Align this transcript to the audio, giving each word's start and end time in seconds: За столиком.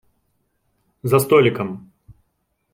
За 1.03 1.19
столиком. 1.19 1.91